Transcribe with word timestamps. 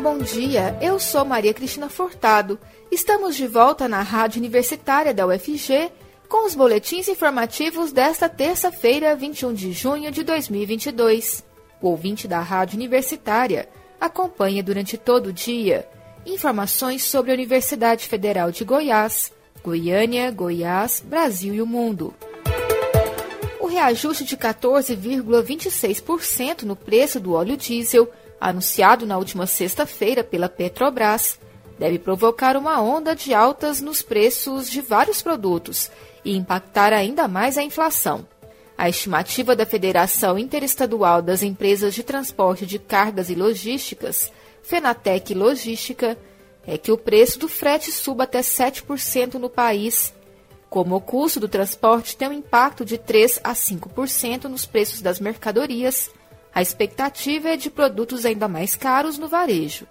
bom 0.00 0.18
dia. 0.18 0.76
Eu 0.80 0.98
sou 0.98 1.26
Maria 1.26 1.52
Cristina 1.52 1.90
Furtado. 1.90 2.58
Estamos 2.90 3.36
de 3.36 3.46
volta 3.46 3.86
na 3.86 4.00
Rádio 4.00 4.38
Universitária 4.38 5.12
da 5.12 5.26
UFG 5.26 5.92
com 6.26 6.46
os 6.46 6.54
boletins 6.54 7.06
informativos 7.06 7.92
desta 7.92 8.26
terça-feira, 8.26 9.14
21 9.14 9.52
de 9.52 9.72
junho 9.72 10.10
de 10.10 10.22
2022. 10.22 11.44
O 11.82 11.88
ouvinte 11.88 12.26
da 12.26 12.40
Rádio 12.40 12.76
Universitária 12.76 13.68
acompanha 14.00 14.62
durante 14.62 14.96
todo 14.96 15.26
o 15.26 15.34
dia 15.34 15.86
informações 16.24 17.02
sobre 17.02 17.30
a 17.30 17.34
Universidade 17.34 18.06
Federal 18.06 18.50
de 18.50 18.64
Goiás, 18.64 19.30
Goiânia, 19.62 20.30
Goiás, 20.30 21.04
Brasil 21.04 21.54
e 21.54 21.60
o 21.60 21.66
mundo. 21.66 22.14
O 23.60 23.66
reajuste 23.66 24.24
de 24.24 24.34
14,26% 24.34 26.62
no 26.62 26.74
preço 26.74 27.20
do 27.20 27.34
óleo 27.34 27.54
diesel 27.54 28.10
anunciado 28.40 29.06
na 29.06 29.18
última 29.18 29.46
sexta-feira 29.46 30.24
pela 30.24 30.48
Petrobras, 30.48 31.38
deve 31.78 31.98
provocar 31.98 32.56
uma 32.56 32.80
onda 32.80 33.14
de 33.14 33.34
altas 33.34 33.80
nos 33.80 34.02
preços 34.02 34.70
de 34.70 34.80
vários 34.80 35.20
produtos 35.20 35.90
e 36.24 36.36
impactar 36.36 36.92
ainda 36.92 37.28
mais 37.28 37.58
a 37.58 37.62
inflação. 37.62 38.26
A 38.76 38.88
estimativa 38.88 39.54
da 39.54 39.66
Federação 39.66 40.38
Interestadual 40.38 41.20
das 41.20 41.42
Empresas 41.42 41.94
de 41.94 42.02
Transporte 42.02 42.64
de 42.64 42.78
Cargas 42.78 43.28
e 43.28 43.34
Logísticas, 43.34 44.32
Fenatec 44.62 45.34
Logística, 45.34 46.16
é 46.66 46.78
que 46.78 46.92
o 46.92 46.96
preço 46.96 47.38
do 47.38 47.48
frete 47.48 47.92
suba 47.92 48.24
até 48.24 48.40
7% 48.40 49.34
no 49.34 49.50
país. 49.50 50.14
Como 50.68 50.96
o 50.96 51.00
custo 51.00 51.40
do 51.40 51.48
transporte 51.48 52.16
tem 52.16 52.28
um 52.28 52.32
impacto 52.32 52.84
de 52.84 52.96
3 52.96 53.40
a 53.42 53.52
5% 53.52 54.44
nos 54.44 54.64
preços 54.64 55.02
das 55.02 55.18
mercadorias, 55.18 56.10
a 56.54 56.60
expectativa 56.60 57.48
é 57.50 57.56
de 57.56 57.70
produtos 57.70 58.26
ainda 58.26 58.48
mais 58.48 58.74
caros 58.74 59.16
no 59.18 59.28
varejo. 59.28 59.86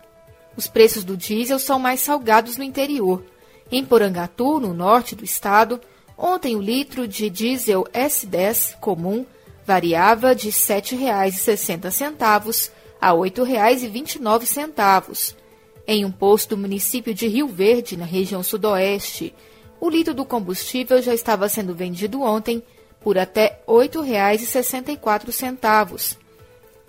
Os 0.55 0.67
preços 0.67 1.05
do 1.05 1.15
diesel 1.15 1.57
são 1.57 1.79
mais 1.79 2.01
salgados 2.01 2.57
no 2.57 2.63
interior. 2.63 3.23
Em 3.71 3.85
Porangatu, 3.85 4.59
no 4.59 4.73
norte 4.73 5.15
do 5.15 5.23
estado, 5.23 5.79
ontem 6.17 6.55
o 6.55 6.61
litro 6.61 7.07
de 7.07 7.29
diesel 7.29 7.85
S10 7.93 8.75
comum 8.79 9.23
variava 9.65 10.35
de 10.35 10.47
R$ 10.47 10.53
7,60 10.53 12.71
a 12.99 13.11
R$ 13.11 13.17
8,29. 13.17 15.35
Em 15.87 16.03
um 16.03 16.11
posto 16.11 16.49
do 16.49 16.57
município 16.57 17.13
de 17.13 17.25
Rio 17.27 17.47
Verde, 17.47 17.95
na 17.95 18.03
região 18.05 18.43
sudoeste, 18.43 19.33
o 19.79 19.89
litro 19.89 20.13
do 20.13 20.25
combustível 20.25 21.01
já 21.01 21.13
estava 21.13 21.47
sendo 21.47 21.73
vendido 21.73 22.21
ontem 22.21 22.61
por 22.99 23.17
até 23.17 23.61
R$ 23.65 23.87
8,64 23.87 26.17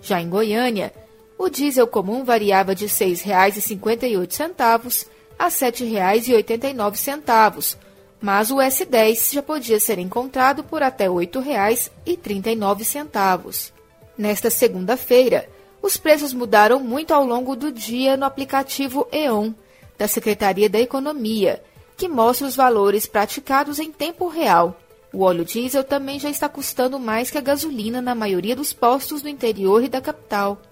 já 0.02 0.20
em 0.20 0.28
Goiânia, 0.28 0.92
o 1.38 1.48
diesel 1.48 1.86
comum 1.86 2.24
variava 2.24 2.74
de 2.74 2.86
R$ 2.86 2.92
6,58 2.92 5.06
a 5.38 5.44
R$ 5.44 5.50
7,89, 5.50 7.76
mas 8.20 8.50
o 8.50 8.56
S10 8.56 9.32
já 9.32 9.40
podia 9.42 9.80
ser 9.80 9.98
encontrado 9.98 10.62
por 10.62 10.82
até 10.82 11.04
R$ 11.04 11.10
8,39. 11.10 13.72
Nesta 14.18 14.50
segunda-feira, 14.50 15.48
os 15.80 15.96
preços 15.96 16.34
mudaram 16.34 16.78
muito 16.78 17.14
ao 17.14 17.24
longo 17.24 17.56
do 17.56 17.72
dia 17.72 18.14
no 18.16 18.26
aplicativo 18.26 19.08
EON, 19.10 19.54
da 19.96 20.06
Secretaria 20.06 20.68
da 20.68 20.78
Economia, 20.78 21.62
que 21.96 22.08
mostra 22.08 22.46
os 22.46 22.54
valores 22.54 23.06
praticados 23.06 23.78
em 23.78 23.90
tempo 23.90 24.28
real. 24.28 24.76
O 25.12 25.22
óleo 25.22 25.44
diesel 25.44 25.82
também 25.82 26.20
já 26.20 26.30
está 26.30 26.48
custando 26.48 26.96
mais 26.98 27.30
que 27.30 27.38
a 27.38 27.40
gasolina 27.40 28.00
na 28.00 28.14
maioria 28.14 28.54
dos 28.54 28.72
postos 28.72 29.22
do 29.22 29.28
interior 29.28 29.82
e 29.82 29.88
da 29.88 30.00
capital. 30.00 30.62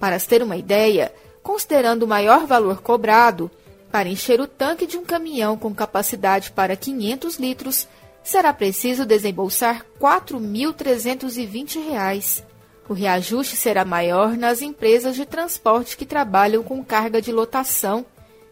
Para 0.00 0.18
se 0.18 0.26
ter 0.28 0.42
uma 0.42 0.56
ideia, 0.56 1.14
considerando 1.42 2.02
o 2.02 2.08
maior 2.08 2.46
valor 2.46 2.82
cobrado, 2.82 3.48
para 3.92 4.08
encher 4.08 4.40
o 4.40 4.48
tanque 4.48 4.86
de 4.86 4.98
um 4.98 5.04
caminhão 5.04 5.56
com 5.56 5.72
capacidade 5.72 6.50
para 6.50 6.74
500 6.74 7.36
litros, 7.36 7.86
será 8.24 8.52
preciso 8.52 9.06
desembolsar 9.06 9.86
R$ 10.00 10.00
4.320. 10.00 12.42
O 12.88 12.92
reajuste 12.92 13.54
será 13.54 13.84
maior 13.84 14.36
nas 14.36 14.60
empresas 14.60 15.14
de 15.14 15.24
transporte 15.24 15.96
que 15.96 16.04
trabalham 16.04 16.64
com 16.64 16.84
carga 16.84 17.22
de 17.22 17.30
lotação 17.30 18.04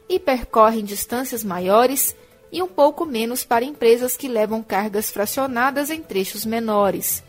e 0.09 0.21
percorrem 0.21 0.85
distâncias 0.85 1.43
maiores 1.43 2.15
e 2.53 2.63
um 2.63 2.69
pouco 2.69 3.07
menos 3.07 3.43
para 3.43 3.65
empresas 3.65 4.15
que 4.15 4.29
levam 4.29 4.63
cargas 4.63 5.11
fracionadas 5.11 5.89
em 5.89 6.03
trechos 6.03 6.45
menores. 6.45 7.25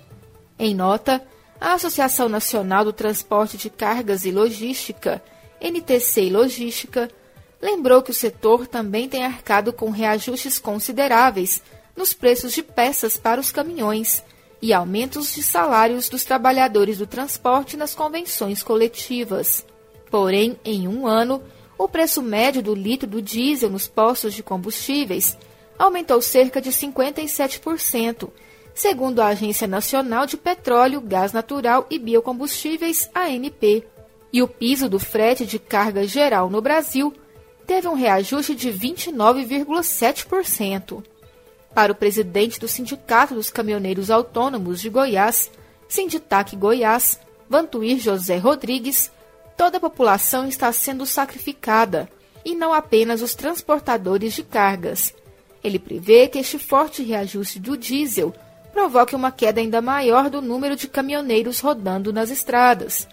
Em 0.59 0.75
nota, 0.75 1.25
a 1.61 1.73
Associação 1.75 2.27
Nacional 2.27 2.83
do 2.83 2.91
Transporte 2.91 3.57
de 3.57 3.69
Cargas 3.69 4.25
e 4.25 4.31
Logística, 4.31 5.23
NTC 5.61 6.25
e 6.25 6.29
Logística, 6.29 7.09
lembrou 7.61 8.01
que 8.03 8.11
o 8.11 8.13
setor 8.13 8.67
também 8.67 9.07
tem 9.07 9.23
arcado 9.23 9.71
com 9.71 9.89
reajustes 9.89 10.59
consideráveis 10.59 11.61
nos 11.95 12.13
preços 12.13 12.51
de 12.51 12.61
peças 12.61 13.15
para 13.15 13.39
os 13.39 13.49
caminhões 13.49 14.21
e 14.61 14.73
aumentos 14.73 15.33
de 15.33 15.41
salários 15.41 16.09
dos 16.09 16.25
trabalhadores 16.25 16.97
do 16.97 17.07
transporte 17.07 17.77
nas 17.77 17.95
convenções 17.95 18.61
coletivas. 18.61 19.65
Porém, 20.11 20.59
em 20.65 20.87
um 20.87 21.07
ano, 21.07 21.41
o 21.83 21.89
preço 21.89 22.21
médio 22.21 22.61
do 22.61 22.73
litro 22.73 23.07
do 23.07 23.21
diesel 23.21 23.69
nos 23.69 23.87
postos 23.87 24.33
de 24.33 24.41
combustíveis 24.41 25.37
aumentou 25.77 26.21
cerca 26.21 26.61
de 26.61 26.71
57%, 26.71 28.29
segundo 28.73 29.21
a 29.21 29.27
Agência 29.27 29.67
Nacional 29.67 30.25
de 30.25 30.37
Petróleo, 30.37 31.01
Gás 31.01 31.33
Natural 31.33 31.85
e 31.89 31.99
Biocombustíveis, 31.99 33.09
ANP. 33.13 33.85
E 34.31 34.41
o 34.41 34.47
piso 34.47 34.87
do 34.87 34.97
frete 34.97 35.45
de 35.45 35.59
carga 35.59 36.07
geral 36.07 36.49
no 36.49 36.61
Brasil 36.61 37.13
teve 37.67 37.85
um 37.87 37.95
reajuste 37.95 38.55
de 38.55 38.71
29,7%. 38.71 41.03
Para 41.73 41.91
o 41.91 41.95
presidente 41.95 42.57
do 42.59 42.67
Sindicato 42.67 43.33
dos 43.33 43.49
Caminhoneiros 43.49 44.09
Autônomos 44.09 44.79
de 44.79 44.89
Goiás, 44.89 45.51
Sinditac 45.87 46.55
Goiás, 46.55 47.19
Vantuir 47.49 47.99
José 47.99 48.37
Rodrigues, 48.37 49.11
toda 49.57 49.77
a 49.77 49.81
população 49.81 50.47
está 50.47 50.71
sendo 50.71 51.05
sacrificada, 51.05 52.09
e 52.45 52.55
não 52.55 52.73
apenas 52.73 53.21
os 53.21 53.33
transportadores 53.33 54.33
de 54.33 54.43
cargas. 54.43 55.13
Ele 55.63 55.79
prevê 55.79 56.27
que 56.27 56.39
este 56.39 56.59
forte 56.59 57.01
reajuste 57.03 57.59
do 57.59 57.77
diesel 57.77 58.33
provoque 58.73 59.15
uma 59.15 59.31
queda 59.31 59.61
ainda 59.61 59.81
maior 59.81 60.29
do 60.29 60.41
número 60.41 60.75
de 60.75 60.87
caminhoneiros 60.87 61.59
rodando 61.59 62.11
nas 62.11 62.29
estradas, 62.29 63.07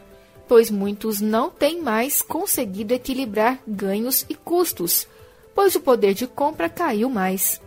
pois 0.48 0.70
muitos 0.70 1.20
não 1.20 1.50
têm 1.50 1.80
mais 1.80 2.22
conseguido 2.22 2.92
equilibrar 2.92 3.60
ganhos 3.68 4.26
e 4.28 4.34
custos, 4.34 5.06
pois 5.54 5.74
o 5.74 5.80
poder 5.80 6.14
de 6.14 6.26
compra 6.26 6.68
caiu 6.68 7.08
mais. 7.08 7.60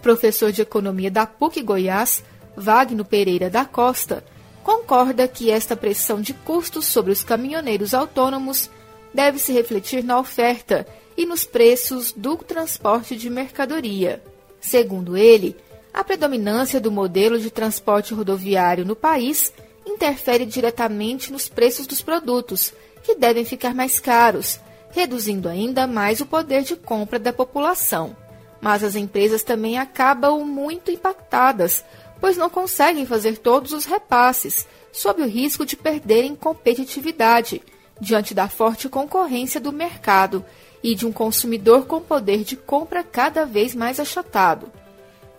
Professor 0.00 0.50
de 0.50 0.62
economia 0.62 1.10
da 1.10 1.26
PUC 1.26 1.60
Goiás, 1.62 2.24
Wagner 2.56 3.04
Pereira 3.04 3.50
da 3.50 3.64
Costa, 3.66 4.24
concorda 4.62 5.26
que 5.26 5.50
esta 5.50 5.76
pressão 5.76 6.20
de 6.20 6.34
custos 6.34 6.86
sobre 6.86 7.12
os 7.12 7.22
caminhoneiros 7.22 7.94
autônomos 7.94 8.70
deve 9.12 9.38
se 9.38 9.52
refletir 9.52 10.04
na 10.04 10.18
oferta 10.18 10.86
e 11.16 11.26
nos 11.26 11.44
preços 11.44 12.12
do 12.12 12.36
transporte 12.36 13.16
de 13.16 13.28
mercadoria. 13.28 14.22
Segundo 14.60 15.16
ele, 15.16 15.56
a 15.92 16.04
predominância 16.04 16.80
do 16.80 16.90
modelo 16.90 17.38
de 17.38 17.50
transporte 17.50 18.14
rodoviário 18.14 18.84
no 18.84 18.94
país 18.94 19.52
interfere 19.84 20.46
diretamente 20.46 21.32
nos 21.32 21.48
preços 21.48 21.86
dos 21.86 22.00
produtos, 22.00 22.72
que 23.02 23.14
devem 23.14 23.44
ficar 23.44 23.74
mais 23.74 23.98
caros, 23.98 24.60
reduzindo 24.92 25.48
ainda 25.48 25.86
mais 25.86 26.20
o 26.20 26.26
poder 26.26 26.62
de 26.62 26.76
compra 26.76 27.18
da 27.18 27.32
população. 27.32 28.16
Mas 28.60 28.84
as 28.84 28.94
empresas 28.94 29.42
também 29.42 29.78
acabam 29.78 30.44
muito 30.44 30.90
impactadas 30.90 31.84
pois 32.20 32.36
não 32.36 32.50
conseguem 32.50 33.06
fazer 33.06 33.38
todos 33.38 33.72
os 33.72 33.84
repasses, 33.84 34.66
sob 34.92 35.22
o 35.22 35.28
risco 35.28 35.64
de 35.64 35.76
perderem 35.76 36.34
competitividade 36.34 37.62
diante 38.00 38.34
da 38.34 38.48
forte 38.48 38.88
concorrência 38.88 39.60
do 39.60 39.72
mercado 39.72 40.44
e 40.82 40.94
de 40.94 41.06
um 41.06 41.12
consumidor 41.12 41.86
com 41.86 42.00
poder 42.00 42.44
de 42.44 42.56
compra 42.56 43.02
cada 43.04 43.44
vez 43.44 43.74
mais 43.74 44.00
achatado. 44.00 44.70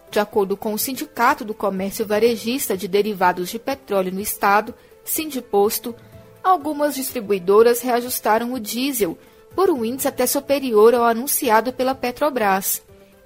De 0.09 0.19
acordo 0.19 0.57
com 0.57 0.73
o 0.73 0.77
Sindicato 0.77 1.43
do 1.43 1.53
Comércio 1.53 2.05
Varejista 2.05 2.75
de 2.75 2.87
Derivados 2.87 3.49
de 3.49 3.57
Petróleo 3.57 4.11
no 4.11 4.19
Estado, 4.19 4.73
Sindiposto, 5.03 5.95
algumas 6.43 6.95
distribuidoras 6.95 7.81
reajustaram 7.81 8.53
o 8.53 8.59
diesel 8.59 9.17
por 9.55 9.69
um 9.69 9.83
índice 9.83 10.07
até 10.07 10.25
superior 10.25 10.93
ao 10.93 11.05
anunciado 11.05 11.73
pela 11.73 11.95
Petrobras. 11.95 12.81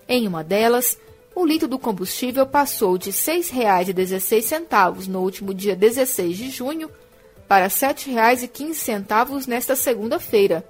Em 0.07 0.27
uma 0.27 0.43
delas, 0.43 0.97
o 1.35 1.45
litro 1.45 1.67
do 1.67 1.77
combustível 1.77 2.47
passou 2.47 2.97
de 2.97 3.09
R$ 3.09 3.15
6,16 3.17 5.07
no 5.07 5.19
último 5.19 5.53
dia 5.53 5.75
16 5.75 6.37
de 6.37 6.49
junho 6.49 6.89
para 7.45 7.65
R$ 7.65 7.69
7,15 7.69 9.45
nesta 9.45 9.75
segunda-feira, 9.75 10.65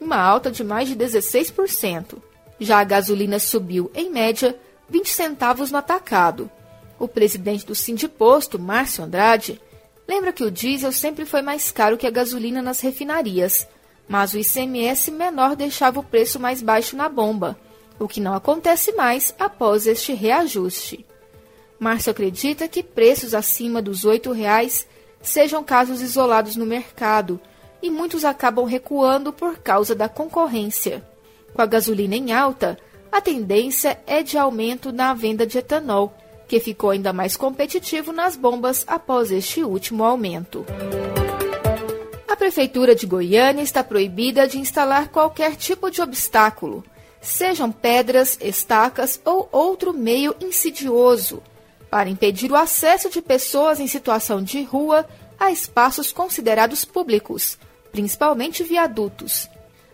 uma 0.00 0.16
alta 0.16 0.50
de 0.50 0.64
mais 0.64 0.88
de 0.88 0.96
16%. 0.96 2.16
Já 2.58 2.80
a 2.80 2.84
gasolina 2.84 3.38
subiu, 3.38 3.90
em 3.94 4.10
média, 4.10 4.58
20 4.88 5.08
centavos 5.10 5.70
no 5.70 5.76
atacado. 5.76 6.50
O 6.98 7.06
presidente 7.06 7.66
do 7.66 7.74
Sindiposto, 7.74 8.58
Márcio 8.58 9.04
Andrade, 9.04 9.60
lembra 10.08 10.32
que 10.32 10.42
o 10.42 10.50
diesel 10.50 10.92
sempre 10.92 11.26
foi 11.26 11.42
mais 11.42 11.70
caro 11.70 11.98
que 11.98 12.06
a 12.06 12.10
gasolina 12.10 12.62
nas 12.62 12.80
refinarias, 12.80 13.68
mas 14.08 14.32
o 14.32 14.38
ICMS 14.38 15.10
menor 15.10 15.54
deixava 15.54 16.00
o 16.00 16.02
preço 16.02 16.40
mais 16.40 16.62
baixo 16.62 16.96
na 16.96 17.08
bomba, 17.08 17.58
o 17.98 18.08
que 18.08 18.20
não 18.20 18.34
acontece 18.34 18.92
mais 18.92 19.34
após 19.38 19.86
este 19.86 20.12
reajuste. 20.12 21.04
Márcio 21.78 22.10
acredita 22.10 22.68
que 22.68 22.82
preços 22.82 23.34
acima 23.34 23.82
dos 23.82 24.04
R$ 24.04 24.18
8,00 24.18 24.86
sejam 25.22 25.62
casos 25.62 26.00
isolados 26.00 26.56
no 26.56 26.64
mercado 26.64 27.40
e 27.82 27.90
muitos 27.90 28.24
acabam 28.24 28.64
recuando 28.64 29.32
por 29.32 29.58
causa 29.58 29.94
da 29.94 30.08
concorrência. 30.08 31.04
Com 31.52 31.62
a 31.62 31.66
gasolina 31.66 32.16
em 32.16 32.32
alta, 32.32 32.78
a 33.10 33.20
tendência 33.20 33.98
é 34.06 34.22
de 34.22 34.38
aumento 34.38 34.92
na 34.92 35.14
venda 35.14 35.46
de 35.46 35.58
etanol, 35.58 36.14
que 36.48 36.60
ficou 36.60 36.90
ainda 36.90 37.12
mais 37.12 37.36
competitivo 37.36 38.12
nas 38.12 38.36
bombas 38.36 38.84
após 38.86 39.30
este 39.30 39.62
último 39.62 40.04
aumento. 40.04 40.64
A 42.28 42.36
Prefeitura 42.36 42.94
de 42.94 43.06
Goiânia 43.06 43.62
está 43.62 43.82
proibida 43.82 44.46
de 44.46 44.58
instalar 44.58 45.08
qualquer 45.08 45.56
tipo 45.56 45.90
de 45.90 46.02
obstáculo, 46.02 46.84
sejam 47.20 47.72
pedras, 47.72 48.38
estacas 48.40 49.20
ou 49.24 49.48
outro 49.50 49.92
meio 49.92 50.34
insidioso, 50.40 51.42
para 51.90 52.08
impedir 52.08 52.50
o 52.50 52.56
acesso 52.56 53.10
de 53.10 53.22
pessoas 53.22 53.80
em 53.80 53.86
situação 53.86 54.42
de 54.42 54.62
rua 54.62 55.06
a 55.38 55.50
espaços 55.50 56.12
considerados 56.12 56.84
públicos, 56.84 57.58
principalmente 57.92 58.62
viadutos. 58.62 59.48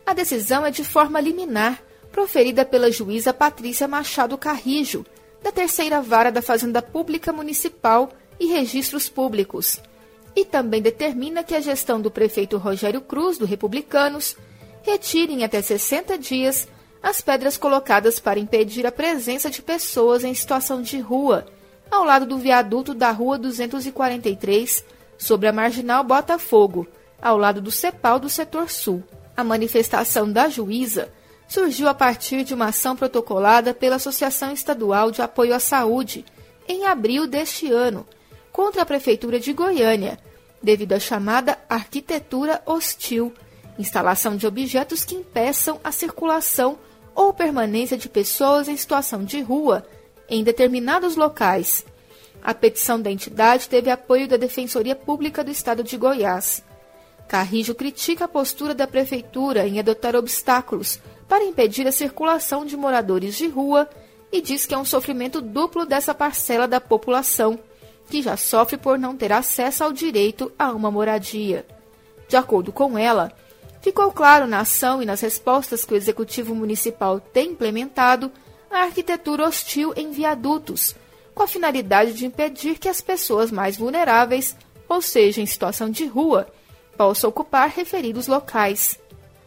A 0.04 0.12
decisão 0.14 0.64
é 0.66 0.70
de 0.70 0.84
forma 0.84 1.20
liminar, 1.20 1.82
proferida 2.10 2.64
pela 2.64 2.90
juíza 2.90 3.32
Patrícia 3.32 3.88
Machado 3.88 4.36
Carrijo, 4.36 5.04
da 5.42 5.50
Terceira 5.50 6.00
Vara 6.00 6.30
da 6.30 6.42
Fazenda 6.42 6.80
Pública 6.80 7.32
Municipal 7.32 8.10
e 8.38 8.46
Registros 8.46 9.08
Públicos, 9.08 9.80
e 10.34 10.44
também 10.44 10.80
determina 10.80 11.42
que 11.42 11.54
a 11.54 11.60
gestão 11.60 12.00
do 12.00 12.10
prefeito 12.10 12.58
Rogério 12.58 13.00
Cruz, 13.00 13.38
do 13.38 13.44
Republicanos, 13.44 14.36
retire 14.82 15.32
em 15.32 15.44
até 15.44 15.60
60 15.60 16.18
dias 16.18 16.68
as 17.02 17.20
pedras 17.20 17.56
colocadas 17.56 18.20
para 18.20 18.38
impedir 18.38 18.86
a 18.86 18.92
presença 18.92 19.50
de 19.50 19.60
pessoas 19.60 20.22
em 20.22 20.32
situação 20.32 20.80
de 20.80 21.00
rua, 21.00 21.46
ao 21.90 22.04
lado 22.04 22.24
do 22.24 22.38
viaduto 22.38 22.94
da 22.94 23.10
Rua 23.10 23.36
243, 23.36 24.84
sobre 25.18 25.48
a 25.48 25.52
Marginal 25.52 26.04
Botafogo, 26.04 26.86
ao 27.20 27.36
lado 27.36 27.60
do 27.60 27.70
CEPAL 27.70 28.18
do 28.18 28.28
Setor 28.28 28.70
Sul. 28.70 29.02
A 29.36 29.42
manifestação 29.42 30.30
da 30.30 30.48
juíza 30.48 31.12
surgiu 31.48 31.88
a 31.88 31.94
partir 31.94 32.44
de 32.44 32.54
uma 32.54 32.66
ação 32.66 32.96
protocolada 32.96 33.74
pela 33.74 33.96
Associação 33.96 34.52
Estadual 34.52 35.10
de 35.10 35.20
Apoio 35.20 35.54
à 35.54 35.58
Saúde, 35.58 36.24
em 36.68 36.86
abril 36.86 37.26
deste 37.26 37.70
ano, 37.70 38.06
contra 38.52 38.82
a 38.82 38.86
Prefeitura 38.86 39.40
de 39.40 39.52
Goiânia, 39.52 40.18
devido 40.62 40.92
à 40.92 41.00
chamada 41.00 41.58
arquitetura 41.68 42.62
hostil, 42.64 43.32
instalação 43.78 44.36
de 44.36 44.46
objetos 44.46 45.04
que 45.04 45.14
impeçam 45.14 45.80
a 45.82 45.90
circulação 45.90 46.78
ou 47.14 47.32
permanência 47.32 47.96
de 47.96 48.08
pessoas 48.08 48.68
em 48.68 48.76
situação 48.76 49.24
de 49.24 49.40
rua 49.40 49.86
em 50.28 50.42
determinados 50.42 51.16
locais. 51.16 51.84
A 52.42 52.52
petição 52.52 53.00
da 53.00 53.10
entidade 53.10 53.68
teve 53.68 53.90
apoio 53.90 54.26
da 54.26 54.36
Defensoria 54.36 54.96
Pública 54.96 55.44
do 55.44 55.50
Estado 55.50 55.84
de 55.84 55.96
Goiás. 55.96 56.62
Carrijo 57.28 57.74
critica 57.74 58.24
a 58.24 58.28
postura 58.28 58.74
da 58.74 58.86
Prefeitura 58.86 59.66
em 59.66 59.78
adotar 59.78 60.16
obstáculos 60.16 60.98
para 61.28 61.44
impedir 61.44 61.86
a 61.86 61.92
circulação 61.92 62.64
de 62.64 62.76
moradores 62.76 63.36
de 63.36 63.46
rua 63.46 63.88
e 64.32 64.40
diz 64.40 64.66
que 64.66 64.74
é 64.74 64.78
um 64.78 64.84
sofrimento 64.84 65.40
duplo 65.40 65.86
dessa 65.86 66.14
parcela 66.14 66.66
da 66.66 66.80
população, 66.80 67.58
que 68.08 68.22
já 68.22 68.36
sofre 68.36 68.76
por 68.76 68.98
não 68.98 69.16
ter 69.16 69.32
acesso 69.32 69.84
ao 69.84 69.92
direito 69.92 70.50
a 70.58 70.72
uma 70.72 70.90
moradia. 70.90 71.64
De 72.28 72.36
acordo 72.36 72.72
com 72.72 72.98
ela, 72.98 73.32
ficou 73.82 74.12
claro 74.12 74.46
na 74.46 74.60
ação 74.60 75.02
e 75.02 75.04
nas 75.04 75.20
respostas 75.20 75.84
que 75.84 75.92
o 75.92 75.96
Executivo 75.96 76.54
Municipal 76.54 77.20
tem 77.20 77.50
implementado 77.50 78.30
a 78.70 78.84
arquitetura 78.84 79.46
hostil 79.46 79.92
em 79.96 80.12
viadutos, 80.12 80.94
com 81.34 81.42
a 81.42 81.48
finalidade 81.48 82.14
de 82.14 82.24
impedir 82.24 82.78
que 82.78 82.88
as 82.88 83.00
pessoas 83.00 83.50
mais 83.50 83.76
vulneráveis, 83.76 84.56
ou 84.88 85.02
seja, 85.02 85.40
em 85.40 85.46
situação 85.46 85.90
de 85.90 86.06
rua, 86.06 86.46
possam 86.96 87.28
ocupar 87.28 87.68
referidos 87.68 88.28
locais. 88.28 88.98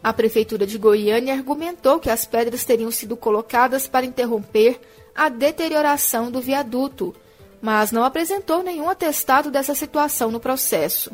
A 0.02 0.12
Prefeitura 0.12 0.66
de 0.66 0.78
Goiânia 0.78 1.34
argumentou 1.34 1.98
que 1.98 2.10
as 2.10 2.26
pedras 2.26 2.64
teriam 2.64 2.90
sido 2.90 3.16
colocadas 3.16 3.88
para 3.88 4.06
interromper 4.06 4.78
a 5.14 5.28
deterioração 5.28 6.30
do 6.30 6.40
viaduto, 6.40 7.14
mas 7.60 7.90
não 7.90 8.04
apresentou 8.04 8.62
nenhum 8.62 8.88
atestado 8.88 9.50
dessa 9.50 9.74
situação 9.74 10.30
no 10.30 10.38
processo. 10.38 11.10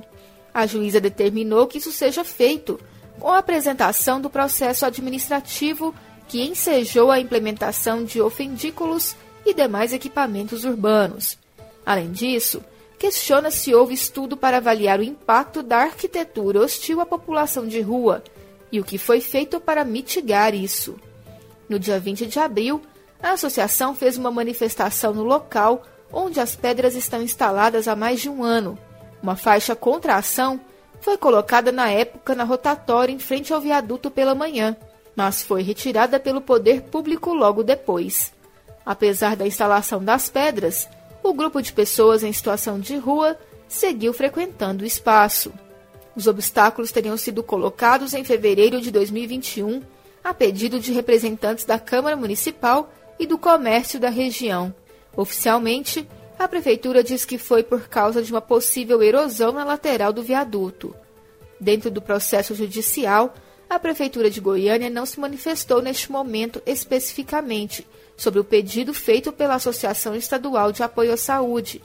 A 0.52 0.66
juíza 0.66 1.00
determinou 1.00 1.66
que 1.66 1.78
isso 1.78 1.92
seja 1.92 2.24
feito 2.24 2.78
com 3.22 3.30
a 3.30 3.38
apresentação 3.38 4.20
do 4.20 4.28
processo 4.28 4.84
administrativo 4.84 5.94
que 6.26 6.42
ensejou 6.42 7.08
a 7.08 7.20
implementação 7.20 8.02
de 8.02 8.20
ofendículos 8.20 9.14
e 9.46 9.54
demais 9.54 9.92
equipamentos 9.92 10.64
urbanos. 10.64 11.38
Além 11.86 12.10
disso, 12.10 12.64
questiona 12.98 13.52
se 13.52 13.72
houve 13.72 13.94
estudo 13.94 14.36
para 14.36 14.56
avaliar 14.56 14.98
o 14.98 15.04
impacto 15.04 15.62
da 15.62 15.76
arquitetura 15.76 16.62
hostil 16.62 17.00
à 17.00 17.06
população 17.06 17.64
de 17.64 17.80
rua 17.80 18.24
e 18.72 18.80
o 18.80 18.84
que 18.84 18.98
foi 18.98 19.20
feito 19.20 19.60
para 19.60 19.84
mitigar 19.84 20.52
isso. 20.52 20.96
No 21.68 21.78
dia 21.78 22.00
20 22.00 22.26
de 22.26 22.40
abril, 22.40 22.82
a 23.22 23.34
associação 23.34 23.94
fez 23.94 24.18
uma 24.18 24.32
manifestação 24.32 25.14
no 25.14 25.22
local 25.22 25.84
onde 26.12 26.40
as 26.40 26.56
pedras 26.56 26.96
estão 26.96 27.22
instaladas 27.22 27.86
há 27.86 27.94
mais 27.94 28.20
de 28.20 28.28
um 28.28 28.42
ano. 28.42 28.76
Uma 29.22 29.36
faixa 29.36 29.76
contra 29.76 30.14
a 30.14 30.18
ação 30.18 30.60
foi 31.02 31.18
colocada 31.18 31.70
na 31.70 31.90
época 31.90 32.34
na 32.34 32.44
rotatória 32.44 33.12
em 33.12 33.18
frente 33.18 33.52
ao 33.52 33.60
viaduto 33.60 34.10
pela 34.10 34.34
manhã, 34.34 34.76
mas 35.14 35.42
foi 35.42 35.62
retirada 35.62 36.18
pelo 36.18 36.40
poder 36.40 36.82
público 36.82 37.34
logo 37.34 37.62
depois. 37.62 38.32
Apesar 38.86 39.36
da 39.36 39.46
instalação 39.46 40.02
das 40.02 40.30
pedras, 40.30 40.88
o 41.22 41.34
grupo 41.34 41.60
de 41.60 41.72
pessoas 41.72 42.22
em 42.22 42.32
situação 42.32 42.78
de 42.80 42.96
rua 42.96 43.36
seguiu 43.68 44.12
frequentando 44.12 44.84
o 44.84 44.86
espaço. 44.86 45.52
Os 46.14 46.26
obstáculos 46.26 46.92
teriam 46.92 47.16
sido 47.16 47.42
colocados 47.42 48.14
em 48.14 48.22
fevereiro 48.22 48.80
de 48.80 48.90
2021, 48.90 49.82
a 50.22 50.32
pedido 50.32 50.78
de 50.78 50.92
representantes 50.92 51.64
da 51.64 51.78
Câmara 51.78 52.16
Municipal 52.16 52.92
e 53.18 53.26
do 53.26 53.36
Comércio 53.36 53.98
da 53.98 54.08
região. 54.08 54.72
Oficialmente, 55.16 56.08
a 56.38 56.48
Prefeitura 56.48 57.02
diz 57.02 57.24
que 57.24 57.38
foi 57.38 57.62
por 57.62 57.88
causa 57.88 58.22
de 58.22 58.32
uma 58.32 58.40
possível 58.40 59.02
erosão 59.02 59.52
na 59.52 59.64
lateral 59.64 60.12
do 60.12 60.22
viaduto. 60.22 60.94
Dentro 61.58 61.90
do 61.90 62.02
processo 62.02 62.54
judicial, 62.54 63.34
a 63.70 63.78
Prefeitura 63.78 64.28
de 64.28 64.40
Goiânia 64.40 64.90
não 64.90 65.06
se 65.06 65.18
manifestou 65.18 65.80
neste 65.80 66.10
momento 66.10 66.60
especificamente 66.66 67.86
sobre 68.16 68.40
o 68.40 68.44
pedido 68.44 68.92
feito 68.92 69.32
pela 69.32 69.54
Associação 69.54 70.14
Estadual 70.14 70.72
de 70.72 70.82
Apoio 70.82 71.12
à 71.12 71.16
Saúde, 71.16 71.82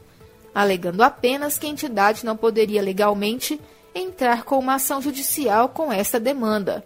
alegando 0.53 1.03
apenas 1.03 1.57
que 1.57 1.65
a 1.65 1.69
entidade 1.69 2.25
não 2.25 2.35
poderia 2.35 2.81
legalmente 2.81 3.59
entrar 3.93 4.43
com 4.43 4.59
uma 4.59 4.75
ação 4.75 5.01
judicial 5.01 5.69
com 5.69 5.91
esta 5.91 6.19
demanda. 6.19 6.83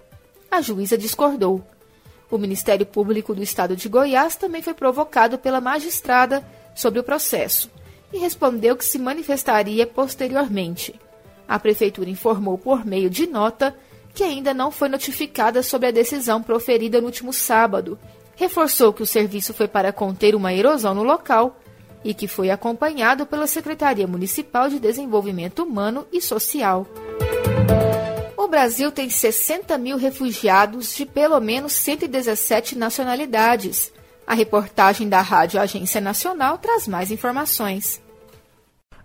A 0.50 0.62
juíza 0.62 0.98
discordou. 0.98 1.64
O 2.30 2.38
Ministério 2.38 2.86
Público 2.86 3.34
do 3.34 3.44
Estado 3.44 3.76
de 3.76 3.90
Goiás 3.90 4.36
também 4.36 4.62
foi 4.62 4.74
provocado 4.74 5.38
pela 5.38 5.60
magistrada 5.60 6.46
sobre 6.76 7.00
o 7.00 7.04
processo 7.04 7.70
e 8.14 8.18
respondeu 8.18 8.76
que 8.76 8.86
se 8.86 8.98
manifestaria 9.00 9.86
posteriormente. 9.88 11.00
A 11.48 11.60
Prefeitura 11.60 12.10
informou 12.10 12.58
por 12.58 12.86
meio 12.86 13.10
de 13.10 13.28
nota 13.28 13.76
que 14.14 14.24
ainda 14.24 14.54
não 14.54 14.72
foi 14.72 14.90
notificada 14.90 15.64
sobre 15.64 15.88
a 15.88 15.92
decisão 15.92 16.42
proferida 16.42 17.00
no 17.00 17.08
último 17.08 17.32
sábado. 17.32 17.98
Reforçou 18.36 18.92
que 18.92 19.04
o 19.04 19.06
serviço 19.06 19.54
foi 19.54 19.68
para 19.68 19.94
conter 19.94 20.36
uma 20.36 20.54
erosão 20.54 20.94
no 20.94 21.04
local 21.04 21.60
e 22.04 22.14
que 22.14 22.28
foi 22.28 22.50
acompanhado 22.50 23.26
pela 23.26 23.48
Secretaria 23.48 24.08
Municipal 24.08 24.70
de 24.70 24.80
Desenvolvimento 24.80 25.64
Humano 25.64 26.06
e 26.12 26.20
Social. 26.20 26.88
O 28.36 28.48
Brasil 28.48 28.92
tem 28.92 29.10
60 29.10 29.78
mil 29.78 29.98
refugiados 29.98 30.96
de 30.96 31.06
pelo 31.06 31.40
menos 31.40 31.74
117 31.74 32.78
nacionalidades. 32.78 33.94
A 34.32 34.34
reportagem 34.34 35.10
da 35.10 35.20
Rádio 35.20 35.60
Agência 35.60 36.00
Nacional 36.00 36.58
traz 36.58 36.88
mais 36.88 37.12
informações. 37.12 38.02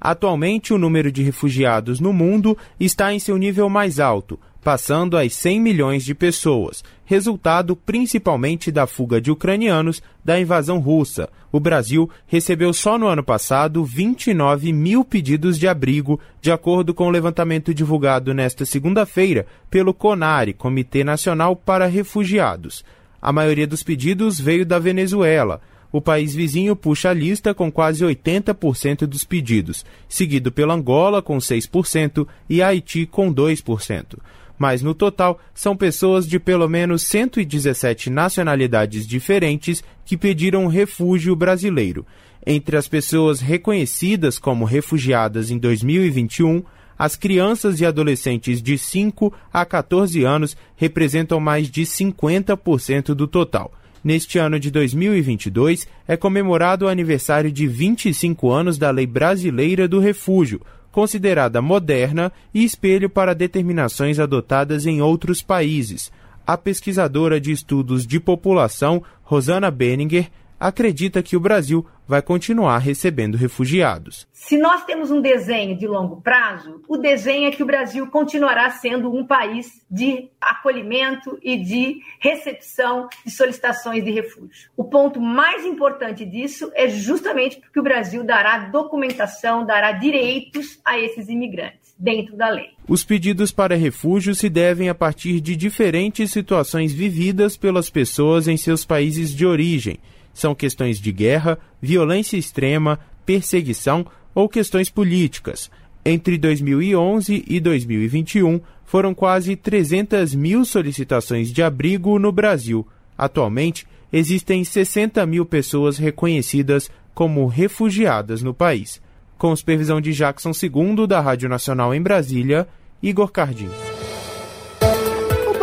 Atualmente, 0.00 0.72
o 0.72 0.78
número 0.78 1.10
de 1.10 1.20
refugiados 1.20 1.98
no 1.98 2.12
mundo 2.12 2.56
está 2.78 3.12
em 3.12 3.18
seu 3.18 3.36
nível 3.36 3.68
mais 3.68 3.98
alto, 3.98 4.38
passando 4.62 5.16
às 5.16 5.34
100 5.34 5.60
milhões 5.60 6.04
de 6.04 6.14
pessoas, 6.14 6.84
resultado 7.04 7.74
principalmente 7.74 8.70
da 8.70 8.86
fuga 8.86 9.20
de 9.20 9.32
ucranianos 9.32 10.00
da 10.24 10.38
invasão 10.38 10.78
russa. 10.78 11.28
O 11.50 11.58
Brasil 11.58 12.08
recebeu 12.28 12.72
só 12.72 12.96
no 12.96 13.08
ano 13.08 13.24
passado 13.24 13.84
29 13.84 14.72
mil 14.72 15.04
pedidos 15.04 15.58
de 15.58 15.66
abrigo, 15.66 16.20
de 16.40 16.52
acordo 16.52 16.94
com 16.94 17.08
o 17.08 17.10
levantamento 17.10 17.74
divulgado 17.74 18.32
nesta 18.32 18.64
segunda-feira 18.64 19.44
pelo 19.68 19.92
CONARE, 19.92 20.54
Comitê 20.54 21.02
Nacional 21.02 21.56
para 21.56 21.86
Refugiados. 21.86 22.84
A 23.26 23.32
maioria 23.32 23.66
dos 23.66 23.82
pedidos 23.82 24.38
veio 24.38 24.64
da 24.64 24.78
Venezuela. 24.78 25.60
O 25.90 26.00
país 26.00 26.32
vizinho 26.32 26.76
puxa 26.76 27.10
a 27.10 27.12
lista 27.12 27.52
com 27.52 27.72
quase 27.72 28.04
80% 28.04 29.04
dos 29.04 29.24
pedidos, 29.24 29.84
seguido 30.08 30.52
pela 30.52 30.74
Angola 30.74 31.20
com 31.20 31.36
6% 31.38 32.24
e 32.48 32.62
Haiti 32.62 33.04
com 33.04 33.34
2%. 33.34 34.16
mas 34.56 34.80
no 34.80 34.94
total 34.94 35.40
são 35.52 35.76
pessoas 35.76 36.24
de 36.24 36.38
pelo 36.38 36.68
menos 36.68 37.02
117 37.02 38.10
nacionalidades 38.10 39.04
diferentes 39.04 39.82
que 40.04 40.16
pediram 40.16 40.68
refúgio 40.68 41.34
brasileiro. 41.34 42.06
Entre 42.46 42.76
as 42.76 42.86
pessoas 42.86 43.40
reconhecidas 43.40 44.38
como 44.38 44.64
refugiadas 44.64 45.50
em 45.50 45.58
2021, 45.58 46.62
as 46.98 47.16
crianças 47.16 47.80
e 47.80 47.86
adolescentes 47.86 48.62
de 48.62 48.78
5 48.78 49.32
a 49.52 49.64
14 49.64 50.24
anos 50.24 50.56
representam 50.76 51.38
mais 51.38 51.70
de 51.70 51.82
50% 51.82 53.14
do 53.14 53.26
total. 53.26 53.72
Neste 54.02 54.38
ano 54.38 54.58
de 54.60 54.70
2022, 54.70 55.86
é 56.06 56.16
comemorado 56.16 56.84
o 56.84 56.88
aniversário 56.88 57.50
de 57.50 57.66
25 57.66 58.50
anos 58.50 58.78
da 58.78 58.90
Lei 58.90 59.06
Brasileira 59.06 59.88
do 59.88 59.98
Refúgio, 59.98 60.60
considerada 60.92 61.60
moderna 61.60 62.32
e 62.54 62.64
espelho 62.64 63.10
para 63.10 63.34
determinações 63.34 64.18
adotadas 64.18 64.86
em 64.86 65.02
outros 65.02 65.42
países. 65.42 66.10
A 66.46 66.56
pesquisadora 66.56 67.40
de 67.40 67.50
estudos 67.50 68.06
de 68.06 68.20
população, 68.20 69.02
Rosana 69.24 69.70
Benninger, 69.70 70.30
acredita 70.58 71.22
que 71.22 71.36
o 71.36 71.40
Brasil 71.40 71.86
vai 72.06 72.22
continuar 72.22 72.78
recebendo 72.78 73.36
refugiados. 73.36 74.28
Se 74.32 74.56
nós 74.56 74.84
temos 74.84 75.10
um 75.10 75.20
desenho 75.20 75.76
de 75.76 75.86
longo 75.86 76.20
prazo, 76.20 76.80
o 76.88 76.96
desenho 76.96 77.48
é 77.48 77.50
que 77.50 77.62
o 77.62 77.66
Brasil 77.66 78.06
continuará 78.08 78.70
sendo 78.70 79.12
um 79.12 79.26
país 79.26 79.84
de 79.90 80.28
acolhimento 80.40 81.38
e 81.42 81.56
de 81.56 82.00
recepção 82.20 83.08
de 83.24 83.32
solicitações 83.32 84.04
de 84.04 84.10
refúgio. 84.12 84.70
O 84.76 84.84
ponto 84.84 85.20
mais 85.20 85.64
importante 85.64 86.24
disso 86.24 86.70
é 86.74 86.88
justamente 86.88 87.58
porque 87.58 87.80
o 87.80 87.82
Brasil 87.82 88.22
dará 88.22 88.58
documentação, 88.68 89.66
dará 89.66 89.92
direitos 89.92 90.78
a 90.84 90.98
esses 90.98 91.28
imigrantes 91.28 91.94
dentro 91.98 92.36
da 92.36 92.48
lei. 92.48 92.70
Os 92.86 93.04
pedidos 93.04 93.50
para 93.50 93.74
refúgio 93.74 94.34
se 94.34 94.48
devem 94.48 94.88
a 94.88 94.94
partir 94.94 95.40
de 95.40 95.56
diferentes 95.56 96.30
situações 96.30 96.92
vividas 96.92 97.56
pelas 97.56 97.90
pessoas 97.90 98.46
em 98.46 98.56
seus 98.56 98.84
países 98.84 99.34
de 99.34 99.44
origem 99.44 99.98
são 100.36 100.54
questões 100.54 101.00
de 101.00 101.10
guerra, 101.10 101.58
violência 101.80 102.36
extrema, 102.36 103.00
perseguição 103.24 104.06
ou 104.34 104.48
questões 104.48 104.90
políticas. 104.90 105.70
Entre 106.04 106.36
2011 106.36 107.42
e 107.48 107.58
2021, 107.58 108.60
foram 108.84 109.14
quase 109.14 109.56
300 109.56 110.34
mil 110.34 110.64
solicitações 110.64 111.50
de 111.50 111.62
abrigo 111.62 112.18
no 112.18 112.30
Brasil. 112.30 112.86
Atualmente, 113.16 113.86
existem 114.12 114.62
60 114.62 115.24
mil 115.24 115.46
pessoas 115.46 115.96
reconhecidas 115.96 116.90
como 117.14 117.46
refugiadas 117.46 118.42
no 118.42 118.52
país. 118.52 119.00
Com 119.38 119.56
supervisão 119.56 120.02
de 120.02 120.12
Jackson 120.12 120.52
II, 120.52 121.06
da 121.06 121.18
Rádio 121.20 121.48
Nacional 121.48 121.94
em 121.94 122.02
Brasília, 122.02 122.68
Igor 123.02 123.32
Cardim. 123.32 123.70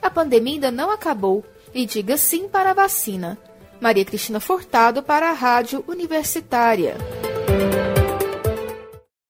a 0.00 0.10
pandemia 0.10 0.54
ainda 0.54 0.70
não 0.70 0.90
acabou 0.90 1.44
e 1.74 1.84
diga 1.84 2.16
sim 2.16 2.48
para 2.48 2.70
a 2.70 2.74
vacina. 2.74 3.38
Maria 3.80 4.04
Cristina 4.04 4.40
Furtado 4.40 5.02
para 5.02 5.30
a 5.30 5.32
Rádio 5.32 5.84
Universitária. 5.86 6.96